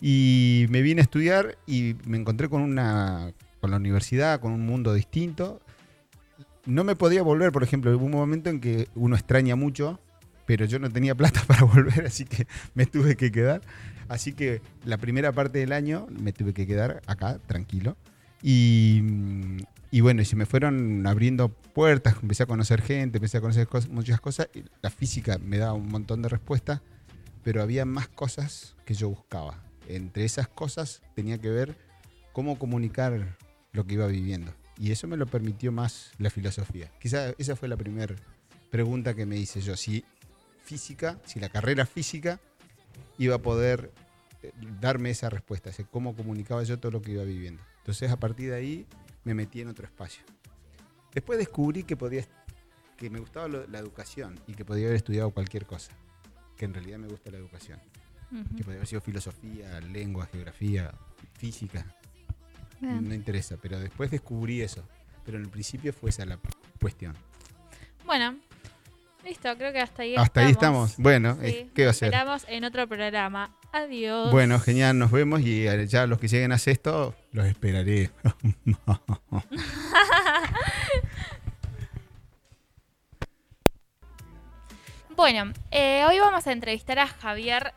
Y 0.00 0.66
me 0.70 0.82
vine 0.82 1.00
a 1.00 1.04
estudiar 1.04 1.58
y 1.66 1.96
me 2.04 2.16
encontré 2.16 2.48
con 2.48 2.62
una 2.62 3.32
con 3.60 3.70
la 3.70 3.76
universidad, 3.76 4.40
con 4.40 4.52
un 4.52 4.64
mundo 4.64 4.94
distinto. 4.94 5.60
No 6.66 6.84
me 6.84 6.96
podía 6.96 7.22
volver, 7.22 7.52
por 7.52 7.62
ejemplo, 7.62 7.94
hubo 7.96 8.06
un 8.06 8.12
momento 8.12 8.50
en 8.50 8.60
que 8.60 8.88
uno 8.94 9.16
extraña 9.16 9.56
mucho, 9.56 10.00
pero 10.46 10.64
yo 10.64 10.78
no 10.78 10.90
tenía 10.90 11.14
plata 11.14 11.42
para 11.46 11.64
volver, 11.64 12.06
así 12.06 12.24
que 12.24 12.46
me 12.74 12.86
tuve 12.86 13.16
que 13.16 13.30
quedar. 13.30 13.60
Así 14.08 14.32
que 14.32 14.62
la 14.84 14.98
primera 14.98 15.32
parte 15.32 15.58
del 15.58 15.72
año 15.72 16.06
me 16.10 16.32
tuve 16.32 16.54
que 16.54 16.66
quedar 16.66 17.02
acá, 17.06 17.38
tranquilo. 17.46 17.96
Y, 18.42 19.02
y 19.90 20.00
bueno, 20.00 20.22
y 20.22 20.24
se 20.24 20.36
me 20.36 20.46
fueron 20.46 21.06
abriendo 21.06 21.48
puertas, 21.48 22.16
empecé 22.22 22.44
a 22.44 22.46
conocer 22.46 22.80
gente, 22.82 23.18
empecé 23.18 23.38
a 23.38 23.40
conocer 23.40 23.66
cos- 23.68 23.88
muchas 23.88 24.20
cosas. 24.20 24.48
y 24.54 24.64
la 24.82 24.90
física 24.90 25.38
me 25.38 25.58
da 25.58 25.72
un 25.72 25.88
montón 25.88 26.22
de 26.22 26.28
respuestas, 26.28 26.80
pero 27.42 27.62
había 27.62 27.84
más 27.84 28.08
cosas 28.08 28.76
que 28.84 28.94
yo 28.94 29.08
buscaba. 29.08 29.62
Entre 29.88 30.24
esas 30.24 30.46
cosas 30.48 31.02
tenía 31.14 31.38
que 31.38 31.48
ver 31.50 31.76
cómo 32.32 32.58
comunicar 32.58 33.36
lo 33.72 33.86
que 33.86 33.94
iba 33.94 34.06
viviendo. 34.06 34.52
Y 34.78 34.92
eso 34.92 35.06
me 35.08 35.16
lo 35.16 35.26
permitió 35.26 35.72
más 35.72 36.12
la 36.18 36.30
filosofía. 36.30 36.90
Quizá 37.00 37.30
esa 37.38 37.56
fue 37.56 37.68
la 37.68 37.76
primera 37.76 38.14
pregunta 38.70 39.14
que 39.14 39.26
me 39.26 39.36
hice 39.36 39.60
yo. 39.60 39.76
Si 39.76 40.04
física, 40.64 41.18
si 41.24 41.40
la 41.40 41.48
carrera 41.48 41.84
física 41.86 42.38
iba 43.18 43.34
a 43.36 43.38
poder 43.42 43.90
eh, 44.42 44.52
darme 44.80 45.10
esa 45.10 45.28
respuesta, 45.28 45.70
ese 45.70 45.84
cómo 45.84 46.14
comunicaba 46.14 46.62
yo 46.62 46.78
todo 46.78 46.92
lo 46.92 47.02
que 47.02 47.12
iba 47.12 47.24
viviendo. 47.24 47.62
Entonces 47.78 48.10
a 48.10 48.16
partir 48.18 48.50
de 48.50 48.56
ahí 48.56 48.86
me 49.24 49.34
metí 49.34 49.60
en 49.60 49.68
otro 49.68 49.86
espacio. 49.86 50.22
Después 51.12 51.38
descubrí 51.38 51.82
que 51.84 51.96
podía 51.96 52.24
que 52.96 53.08
me 53.10 53.18
gustaba 53.18 53.48
lo- 53.48 53.66
la 53.66 53.78
educación 53.78 54.38
y 54.46 54.52
que 54.54 54.64
podía 54.64 54.84
haber 54.84 54.96
estudiado 54.96 55.30
cualquier 55.30 55.64
cosa, 55.66 55.90
que 56.56 56.66
en 56.66 56.74
realidad 56.74 56.98
me 56.98 57.08
gusta 57.08 57.30
la 57.30 57.38
educación, 57.38 57.80
que 58.56 58.62
podía 58.62 58.76
haber 58.76 58.86
sido 58.86 59.00
filosofía, 59.00 59.80
lengua, 59.80 60.26
geografía, 60.26 60.92
física, 61.38 61.86
Bien. 62.80 63.08
no 63.08 63.14
interesa, 63.14 63.56
pero 63.60 63.80
después 63.80 64.10
descubrí 64.10 64.60
eso, 64.60 64.86
pero 65.24 65.38
en 65.38 65.44
el 65.44 65.50
principio 65.50 65.92
fue 65.94 66.10
esa 66.10 66.26
la 66.26 66.38
cuestión. 66.80 67.16
Bueno, 68.04 68.38
listo, 69.24 69.56
creo 69.56 69.72
que 69.72 69.80
hasta 69.80 70.02
ahí 70.02 70.16
Hasta 70.16 70.40
ahí 70.40 70.50
estamos. 70.50 70.96
Bueno, 70.96 71.38
¿qué 71.40 71.84
va 71.84 71.90
a 71.90 71.94
ser? 71.94 72.08
Esperamos 72.08 72.44
en 72.48 72.64
otro 72.64 72.86
programa. 72.88 73.56
Adiós. 73.72 74.30
Bueno, 74.30 74.58
genial, 74.58 74.98
nos 74.98 75.10
vemos 75.10 75.40
y 75.40 75.66
eh, 75.66 75.86
ya 75.86 76.06
los 76.06 76.18
que 76.18 76.28
lleguen 76.28 76.52
a 76.52 76.58
sexto 76.58 77.14
los 77.32 77.46
esperaré. 77.46 78.10
Bueno, 85.16 85.52
eh, 85.70 86.02
hoy 86.08 86.18
vamos 86.18 86.46
a 86.46 86.52
entrevistar 86.52 86.98
a 86.98 87.06
Javier 87.06 87.74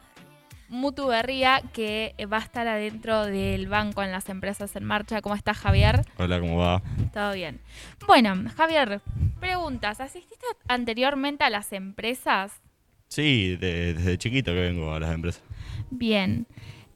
Mutuberría, 0.73 1.61
que 1.71 2.15
va 2.31 2.37
a 2.37 2.41
estar 2.41 2.67
adentro 2.67 3.25
del 3.27 3.67
banco 3.67 4.01
en 4.01 4.11
las 4.11 4.27
empresas 4.27 4.75
en 4.75 4.83
marcha. 4.83 5.21
¿Cómo 5.21 5.35
estás, 5.35 5.57
Javier? 5.57 6.01
Hola, 6.17 6.39
¿cómo 6.39 6.57
va? 6.57 6.81
Todo 7.13 7.33
bien. 7.33 7.61
Bueno, 8.07 8.33
Javier, 8.57 8.99
preguntas. 9.39 10.01
¿Asististe 10.01 10.45
anteriormente 10.67 11.43
a 11.43 11.51
las 11.51 11.71
empresas? 11.73 12.59
Sí, 13.07 13.55
de- 13.55 13.93
desde 13.93 14.17
chiquito 14.17 14.51
que 14.51 14.61
vengo 14.61 14.91
a 14.93 14.99
las 14.99 15.13
empresas. 15.13 15.43
Bien. 15.91 16.47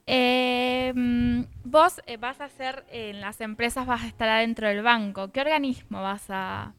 Eh, 0.08 0.92
mm, 0.96 1.42
vos 1.64 2.00
eh, 2.06 2.16
vas 2.16 2.40
a 2.40 2.46
hacer 2.46 2.84
en 2.90 3.20
las 3.20 3.40
empresas, 3.40 3.86
vas 3.86 4.02
a 4.02 4.08
estar 4.08 4.28
adentro 4.28 4.66
del 4.66 4.82
banco. 4.82 5.30
¿Qué 5.30 5.40
organismo 5.40 6.02
vas 6.02 6.24
a 6.30 6.72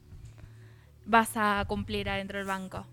vas 1.06 1.30
a 1.36 1.64
cumplir 1.66 2.10
adentro 2.10 2.38
del 2.38 2.46
banco? 2.46 2.86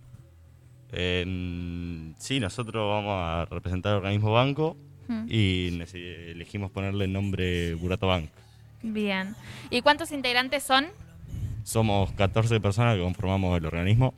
Sí, 0.92 2.40
nosotros 2.40 2.90
vamos 2.90 3.14
a 3.16 3.46
representar 3.50 3.92
el 3.94 3.98
organismo 3.98 4.32
banco 4.32 4.78
Hmm. 5.08 5.26
y 5.30 5.68
elegimos 6.32 6.70
ponerle 6.72 7.06
el 7.06 7.14
nombre 7.14 7.74
Burato 7.76 8.08
Bank. 8.08 8.30
Bien. 8.84 9.36
¿Y 9.70 9.82
cuántos 9.82 10.12
integrantes 10.12 10.64
son? 10.64 10.88
Somos 11.64 12.12
14 12.14 12.60
personas 12.60 12.96
que 12.98 13.02
conformamos 13.02 13.58
el 13.58 13.66
organismo 13.66 14.14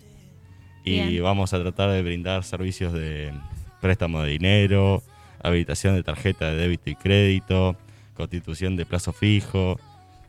y 0.84 1.00
Bien. 1.00 1.24
vamos 1.24 1.54
a 1.54 1.60
tratar 1.60 1.92
de 1.92 2.02
brindar 2.02 2.44
servicios 2.44 2.92
de 2.94 3.32
préstamo 3.82 4.22
de 4.24 4.32
dinero, 4.32 5.04
habilitación 5.44 5.96
de 5.96 6.04
tarjeta 6.04 6.50
de 6.52 6.58
débito 6.58 6.90
y 6.90 6.96
crédito, 6.96 7.76
constitución 8.16 8.76
de 8.76 8.86
plazo 8.86 9.14
fijo, 9.14 9.80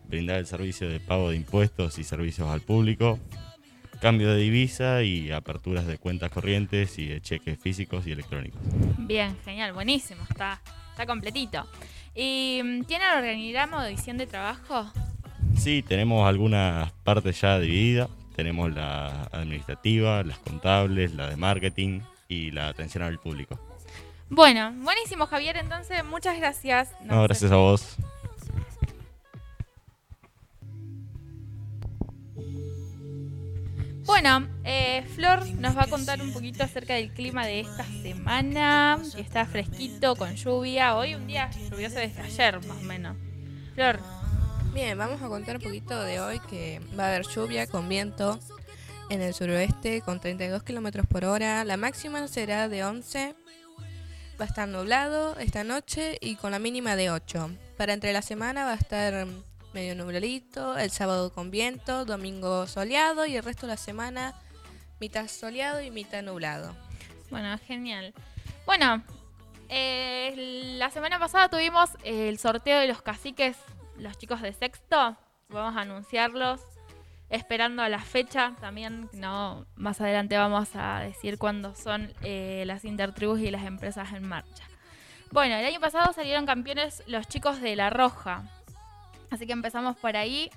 brindar 0.08 0.38
el 0.38 0.46
servicio 0.46 0.88
de 0.88 1.00
pago 1.00 1.30
de 1.30 1.36
impuestos 1.36 1.98
y 1.98 2.04
servicios 2.04 2.48
al 2.48 2.60
público, 2.60 3.18
cambio 4.00 4.30
de 4.32 4.38
divisa 4.38 5.02
y 5.02 5.30
aperturas 5.30 5.86
de 5.86 5.98
cuentas 5.98 6.30
corrientes 6.30 6.98
y 6.98 7.06
de 7.06 7.20
cheques 7.20 7.58
físicos 7.58 8.06
y 8.06 8.12
electrónicos. 8.12 8.60
Bien, 8.98 9.36
genial, 9.44 9.72
buenísimo, 9.72 10.22
está, 10.28 10.60
está 10.90 11.06
completito. 11.06 11.66
¿Y 12.14 12.82
tiene 12.84 13.04
el 13.12 13.18
organigrama 13.18 13.84
de 13.84 13.92
edición 13.92 14.16
de 14.16 14.26
trabajo? 14.26 14.90
Sí, 15.56 15.82
tenemos 15.82 16.26
algunas 16.26 16.90
partes 17.04 17.40
ya 17.40 17.58
divididas. 17.58 18.08
Tenemos 18.34 18.72
la 18.72 19.24
administrativa, 19.32 20.22
las 20.22 20.38
contables, 20.38 21.14
la 21.14 21.28
de 21.28 21.36
marketing 21.36 22.00
y 22.28 22.50
la 22.52 22.68
atención 22.68 23.04
al 23.04 23.18
público. 23.18 23.58
Bueno, 24.30 24.72
buenísimo, 24.78 25.26
Javier. 25.26 25.56
Entonces, 25.56 26.04
muchas 26.04 26.38
gracias. 26.38 26.92
Nos 27.00 27.16
No, 27.16 27.22
gracias 27.24 27.50
a 27.52 27.56
vos. 27.56 27.96
Bueno, 34.22 34.50
eh, 34.64 35.02
Flor 35.14 35.46
nos 35.54 35.74
va 35.74 35.84
a 35.84 35.86
contar 35.86 36.20
un 36.20 36.30
poquito 36.34 36.62
acerca 36.62 36.92
del 36.92 37.10
clima 37.10 37.46
de 37.46 37.60
esta 37.60 37.84
semana, 38.02 39.00
que 39.14 39.22
está 39.22 39.46
fresquito, 39.46 40.14
con 40.14 40.36
lluvia. 40.36 40.94
Hoy 40.94 41.14
un 41.14 41.26
día 41.26 41.48
lluvioso 41.70 41.94
desde 41.94 42.20
ayer, 42.20 42.62
más 42.66 42.76
o 42.76 42.82
menos. 42.82 43.16
Flor, 43.74 43.98
Bien, 44.74 44.98
vamos 44.98 45.22
a 45.22 45.28
contar 45.28 45.56
un 45.56 45.62
poquito 45.62 46.02
de 46.02 46.20
hoy 46.20 46.38
que 46.50 46.82
va 46.98 47.04
a 47.04 47.08
haber 47.08 47.26
lluvia 47.28 47.66
con 47.66 47.88
viento 47.88 48.38
en 49.08 49.22
el 49.22 49.32
suroeste 49.32 50.02
con 50.02 50.20
32 50.20 50.64
kilómetros 50.64 51.06
por 51.06 51.24
hora. 51.24 51.64
La 51.64 51.78
máxima 51.78 52.28
será 52.28 52.68
de 52.68 52.84
11. 52.84 53.34
Va 54.38 54.44
a 54.44 54.48
estar 54.48 54.68
nublado 54.68 55.38
esta 55.38 55.64
noche 55.64 56.18
y 56.20 56.36
con 56.36 56.50
la 56.50 56.58
mínima 56.58 56.94
de 56.94 57.10
8. 57.10 57.52
Para 57.78 57.94
entre 57.94 58.12
la 58.12 58.20
semana 58.20 58.66
va 58.66 58.72
a 58.72 58.76
estar 58.76 59.26
medio 59.72 59.94
nubladito, 59.94 60.76
el 60.76 60.90
sábado 60.90 61.32
con 61.32 61.50
viento, 61.50 62.04
domingo 62.04 62.66
soleado 62.66 63.26
y 63.26 63.36
el 63.36 63.44
resto 63.44 63.66
de 63.66 63.72
la 63.72 63.76
semana 63.76 64.34
mitad 65.00 65.28
soleado 65.28 65.80
y 65.80 65.90
mitad 65.90 66.22
nublado. 66.22 66.74
bueno, 67.30 67.56
genial. 67.58 68.12
Bueno, 68.66 69.02
eh, 69.68 70.34
la 70.78 70.90
semana 70.90 71.18
pasada 71.18 71.48
tuvimos 71.48 71.90
el 72.04 72.38
sorteo 72.38 72.80
de 72.80 72.88
los 72.88 73.02
caciques, 73.02 73.56
los 73.96 74.18
chicos 74.18 74.42
de 74.42 74.52
sexto. 74.52 75.16
Vamos 75.48 75.76
a 75.76 75.82
anunciarlos. 75.82 76.60
Esperando 77.28 77.82
a 77.82 77.88
la 77.88 78.00
fecha 78.00 78.56
también, 78.60 79.08
no, 79.12 79.64
más 79.76 80.00
adelante 80.00 80.36
vamos 80.36 80.70
a 80.74 80.98
decir 80.98 81.38
cuándo 81.38 81.76
son 81.76 82.12
eh, 82.22 82.64
las 82.66 82.84
intertribus 82.84 83.38
y 83.38 83.52
las 83.52 83.64
empresas 83.64 84.12
en 84.12 84.26
marcha. 84.26 84.64
Bueno, 85.30 85.54
el 85.54 85.64
año 85.64 85.78
pasado 85.78 86.12
salieron 86.12 86.44
campeones 86.44 87.04
los 87.06 87.28
chicos 87.28 87.60
de 87.60 87.76
La 87.76 87.88
Roja. 87.88 88.42
Así 89.30 89.46
que 89.46 89.52
empezamos 89.52 89.96
por 89.96 90.16
ahí. 90.16 90.50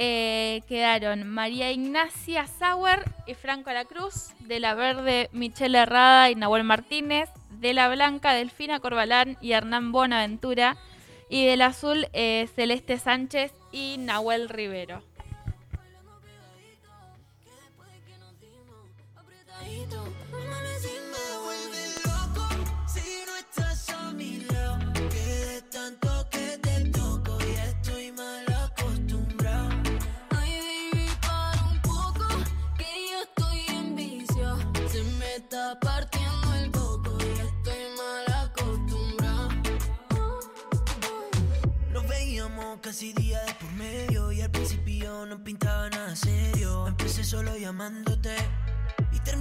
eh, 0.00 0.62
quedaron 0.68 1.26
María 1.26 1.72
Ignacia 1.72 2.46
Sauer 2.46 3.04
y 3.26 3.34
Franco 3.34 3.72
La 3.72 3.84
Cruz. 3.84 4.30
De 4.40 4.60
la 4.60 4.74
verde, 4.74 5.28
Michelle 5.32 5.76
Herrada 5.78 6.30
y 6.30 6.36
Nahuel 6.36 6.62
Martínez. 6.62 7.28
De 7.50 7.74
la 7.74 7.88
blanca, 7.88 8.32
Delfina 8.32 8.78
Corbalán 8.78 9.36
y 9.40 9.52
Hernán 9.52 9.90
Bonaventura. 9.90 10.76
Y 11.28 11.44
del 11.46 11.62
azul, 11.62 12.06
eh, 12.12 12.48
Celeste 12.54 12.98
Sánchez 12.98 13.52
y 13.72 13.96
Nahuel 13.98 14.48
Rivero. 14.48 15.02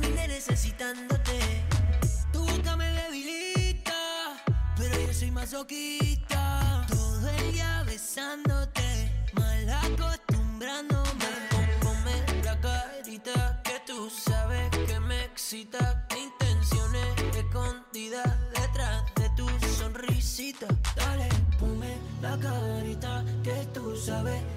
Terminé 0.07 0.27
necesitándote. 0.27 1.63
Boca 2.33 2.75
me 2.77 2.91
debilita, 2.91 3.93
pero 4.77 4.99
yo 4.99 5.13
soy 5.13 5.31
masoquista. 5.31 6.85
Todo 6.87 7.29
el 7.29 7.51
día 7.51 7.83
besándote, 7.85 8.46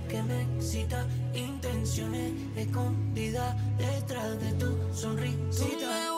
que 0.08 0.22
me 0.22 0.42
excita. 0.56 1.06
Intenciones 1.34 2.32
escondidas 2.56 3.54
detrás 3.78 4.40
de 4.40 4.52
tu 4.52 4.76
sonrisita. 4.92 6.09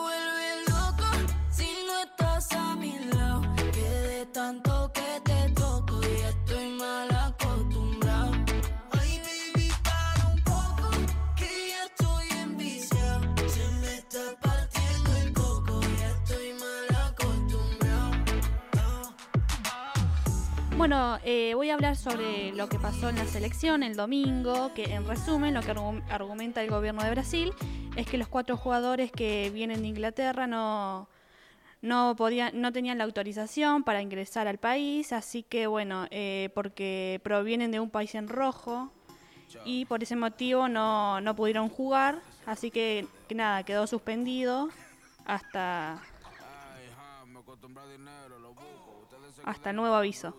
Eh, 21.25 21.53
voy 21.55 21.69
a 21.69 21.73
hablar 21.75 21.95
sobre 21.95 22.51
lo 22.53 22.67
que 22.69 22.79
pasó 22.79 23.09
en 23.09 23.15
la 23.17 23.25
selección 23.25 23.83
el 23.83 23.95
domingo, 23.95 24.73
que 24.73 24.93
en 24.93 25.07
resumen 25.07 25.53
lo 25.53 25.61
que 25.61 25.73
argu- 25.73 26.03
argumenta 26.09 26.61
el 26.61 26.69
gobierno 26.69 27.03
de 27.03 27.09
Brasil 27.11 27.53
es 27.95 28.07
que 28.07 28.17
los 28.17 28.27
cuatro 28.27 28.57
jugadores 28.57 29.11
que 29.11 29.49
vienen 29.53 29.81
de 29.81 29.87
Inglaterra 29.87 30.47
no, 30.47 31.07
no, 31.81 32.15
podían, 32.15 32.59
no 32.59 32.71
tenían 32.73 32.97
la 32.97 33.03
autorización 33.03 33.83
para 33.83 34.01
ingresar 34.01 34.47
al 34.47 34.57
país, 34.57 35.13
así 35.13 35.43
que 35.43 35.67
bueno, 35.67 36.07
eh, 36.11 36.49
porque 36.55 37.21
provienen 37.23 37.71
de 37.71 37.79
un 37.79 37.89
país 37.89 38.15
en 38.15 38.27
rojo 38.27 38.91
y 39.65 39.85
por 39.85 40.01
ese 40.03 40.15
motivo 40.15 40.67
no, 40.67 41.21
no 41.21 41.35
pudieron 41.35 41.69
jugar, 41.69 42.19
así 42.45 42.71
que, 42.71 43.07
que 43.27 43.35
nada, 43.35 43.63
quedó 43.63 43.85
suspendido 43.87 44.69
hasta, 45.25 46.01
hasta 49.45 49.73
nuevo 49.73 49.95
aviso. 49.95 50.29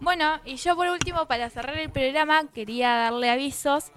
Bueno, 0.00 0.40
y 0.46 0.56
yo 0.56 0.76
por 0.76 0.88
último, 0.88 1.26
para 1.26 1.50
cerrar 1.50 1.76
el 1.78 1.90
programa, 1.90 2.48
quería 2.54 2.94
darle 2.94 3.28
avisos 3.28 3.92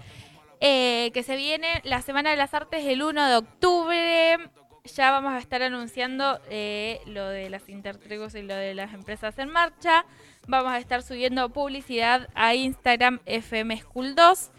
eh, 0.60 1.10
que 1.14 1.22
se 1.22 1.34
viene 1.36 1.80
la 1.84 2.02
Semana 2.02 2.30
de 2.30 2.36
las 2.36 2.52
Artes 2.52 2.84
el 2.84 3.02
1 3.02 3.28
de 3.28 3.36
octubre. 3.36 4.38
Ya 4.84 5.10
vamos 5.10 5.32
a 5.32 5.38
estar 5.38 5.62
anunciando 5.62 6.40
eh, 6.50 7.00
lo 7.06 7.26
de 7.26 7.48
las 7.48 7.70
intertribus 7.70 8.34
y 8.34 8.42
lo 8.42 8.54
de 8.54 8.74
las 8.74 8.92
empresas 8.92 9.38
en 9.38 9.48
marcha. 9.48 10.04
Vamos 10.46 10.72
a 10.72 10.78
estar 10.78 11.02
subiendo 11.02 11.48
publicidad 11.48 12.28
a 12.34 12.54
Instagram 12.54 13.20
FM 13.24 13.78
School 13.80 14.14
2. 14.14 14.50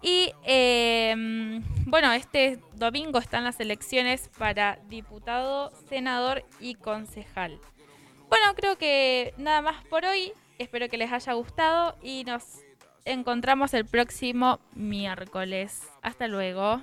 Y 0.00 0.32
eh, 0.44 1.14
bueno, 1.84 2.12
este 2.14 2.58
domingo 2.74 3.18
están 3.18 3.44
las 3.44 3.60
elecciones 3.60 4.30
para 4.38 4.78
diputado, 4.88 5.72
senador 5.90 6.42
y 6.58 6.74
concejal. 6.74 7.60
Bueno, 8.30 8.54
creo 8.54 8.78
que 8.78 9.34
nada 9.36 9.60
más 9.60 9.84
por 9.84 10.06
hoy. 10.06 10.32
Espero 10.58 10.88
que 10.88 10.96
les 10.96 11.12
haya 11.12 11.32
gustado 11.34 11.96
y 12.02 12.24
nos 12.24 12.42
encontramos 13.04 13.74
el 13.74 13.84
próximo 13.84 14.58
miércoles. 14.74 15.82
Hasta 16.02 16.28
luego. 16.28 16.82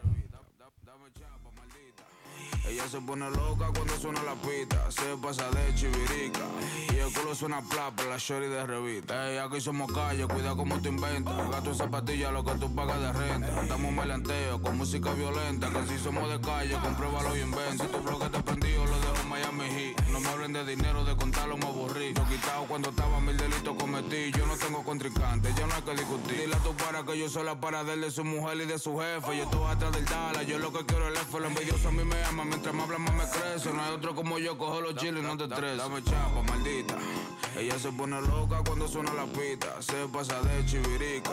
Ella 2.65 2.87
se 2.87 3.01
pone 3.01 3.29
loca 3.29 3.69
cuando 3.75 3.93
suena 3.99 4.23
la 4.23 4.35
pita, 4.35 4.89
se 4.89 5.17
pasa 5.21 5.49
de 5.51 5.75
chivirica. 5.75 6.39
Y 6.93 6.95
el 6.95 7.11
culo 7.13 7.35
suena 7.35 7.61
plapa, 7.61 8.03
la 8.05 8.17
shorty 8.17 8.47
de 8.47 8.65
revista. 8.65 9.29
Ey, 9.29 9.37
aquí 9.37 9.59
somos 9.59 9.91
calle, 9.91 10.25
cuida 10.27 10.55
como 10.55 10.81
te 10.81 10.87
inventas. 10.87 11.51
Gato 11.51 11.71
en 11.71 11.75
zapatilla, 11.75 12.31
lo 12.31 12.43
que 12.45 12.53
tú 12.53 12.73
pagas 12.73 13.01
de 13.01 13.11
renta. 13.11 13.61
Estamos 13.61 13.91
melanteo 13.91 14.61
con 14.61 14.77
música 14.77 15.13
violenta. 15.13 15.69
Que 15.71 15.87
si 15.87 15.99
somos 15.99 16.29
de 16.29 16.39
calle, 16.39 16.77
compruébalo 16.81 17.35
y 17.35 17.41
inventa. 17.41 17.83
Si 17.83 17.91
tu 17.91 17.99
bloque 17.99 18.29
te 18.29 18.41
prendido, 18.41 18.85
lo 18.85 18.97
dejo 18.97 19.21
en 19.21 19.29
Miami 19.29 19.65
Heat. 19.65 20.07
No 20.07 20.19
me 20.21 20.27
hablen 20.29 20.53
de 20.53 20.65
dinero, 20.65 21.03
de 21.03 21.12
contarlo 21.43 21.57
me 21.57 21.67
aburrí. 21.67 22.13
Yo 22.13 22.25
quitado 22.27 22.65
cuando 22.67 22.89
estaba 22.89 23.19
mil 23.19 23.37
delitos 23.37 23.75
cometí. 23.77 24.31
Yo 24.31 24.45
no 24.45 24.55
tengo 24.55 24.83
contrincante, 24.83 25.53
yo 25.57 25.67
no 25.67 25.73
hay 25.75 25.81
que 25.81 25.91
discutir. 25.91 26.37
Dile 26.41 26.55
a 26.55 26.59
tu 26.59 26.73
para 26.75 27.03
que 27.03 27.17
yo 27.17 27.29
soy 27.29 27.43
la 27.43 27.59
para 27.59 27.83
de 27.83 28.11
su 28.11 28.23
mujer 28.23 28.57
y 28.61 28.65
de 28.65 28.79
su 28.79 28.97
jefe. 28.97 29.37
Yo 29.37 29.43
estoy 29.43 29.63
atrás 29.65 29.91
del 29.91 30.05
Dala, 30.05 30.43
yo 30.43 30.59
lo 30.59 30.71
que 30.71 30.85
quiero 30.85 31.07
es 31.07 31.15
el 31.15 31.21
F. 31.21 31.39
Lo 31.39 31.47
envidioso 31.47 31.89
a 31.89 31.91
mí 31.91 32.03
me 32.03 32.23
ama, 32.25 32.45
mientras 32.45 32.73
más 32.73 32.85
habla 32.85 32.97
más 32.99 33.13
me 33.15 33.39
crece. 33.39 33.73
No 33.73 33.83
hay 33.83 33.91
otro 33.93 34.15
como 34.15 34.39
yo, 34.39 34.57
cojo 34.57 34.81
los 34.81 34.95
chiles 34.95 35.23
y 35.23 35.25
no 35.25 35.37
te 35.37 35.45
estreses. 35.45 35.77
Dame 35.77 36.03
chapa, 36.03 36.41
maldita. 36.47 36.95
Ella 37.57 37.77
se 37.77 37.91
pone 37.91 38.19
loca 38.21 38.61
cuando 38.65 38.87
suena 38.87 39.13
la 39.13 39.25
pita. 39.25 39.81
Se 39.81 40.07
pasa 40.11 40.41
de 40.41 40.65
chivirica. 40.65 41.31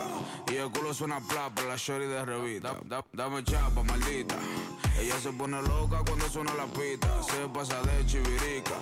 Y 0.51 0.55
el 0.55 0.69
culo 0.71 0.93
suena 0.93 1.19
plapa, 1.21 1.63
la 1.63 1.75
shorty 1.77 2.05
de 2.05 2.25
revista. 2.25 2.77
Da- 2.85 3.05
dame 3.13 3.43
chapa, 3.43 3.83
maldita. 3.83 4.35
Ella 4.99 5.19
se 5.19 5.31
pone 5.31 5.61
loca 5.63 6.01
cuando 6.05 6.29
suena 6.29 6.53
la 6.55 6.65
pita. 6.65 7.07
Se 7.23 7.47
pasa 7.53 7.81
de 7.81 8.05
chivirica. 8.05 8.75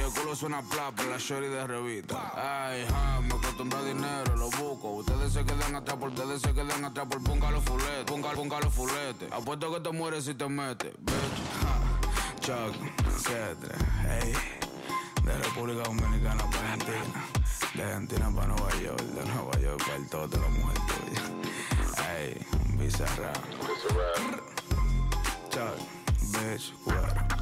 El 0.00 0.10
culo 0.12 0.34
suena 0.34 0.62
plata, 0.62 1.04
la 1.04 1.18
shorty 1.18 1.48
de 1.48 1.66
revista. 1.66 2.32
Ay, 2.34 2.86
ja, 2.88 3.20
me 3.20 3.34
acostumbra 3.34 3.82
dinero, 3.84 4.34
lo 4.34 4.50
busco. 4.50 4.92
Ustedes 4.92 5.32
se 5.34 5.44
quedan 5.44 5.74
atrás 5.74 5.98
por, 5.98 6.08
ustedes 6.08 6.40
se 6.40 6.54
quedan 6.54 6.84
atrás 6.84 7.06
por, 7.06 7.22
póngalo 7.22 7.60
fulete, 7.60 8.04
póngalo, 8.06 8.36
póngalo 8.36 8.70
fulete. 8.70 9.28
Apuesto 9.30 9.72
que 9.74 9.80
te 9.80 9.90
mueres 9.92 10.24
si 10.24 10.34
te 10.34 10.48
metes, 10.48 10.92
bitch. 10.98 11.14
Ja, 11.60 12.00
Chuck, 12.40 12.74
etcétera, 13.06 13.76
hey. 14.02 14.32
De 15.22 15.36
República 15.36 15.82
Dominicana 15.82 16.44
para 16.50 16.72
Argentina, 16.72 17.24
de 17.74 17.82
Argentina 17.82 18.32
para 18.34 18.46
Nueva 18.46 18.70
York, 18.82 19.00
de 19.02 19.24
Nueva 19.26 19.58
York 19.60 19.82
para 19.84 19.96
el 19.96 20.08
todo 20.08 20.28
de 20.28 20.38
la 20.38 20.48
mujer 20.48 20.78
tuya. 20.88 21.22
Hey, 22.08 22.46
bizarra. 22.78 23.32
Bizarra. 23.60 24.40
Chuck, 25.50 25.76
bitch, 26.32 26.72
what. 26.86 27.39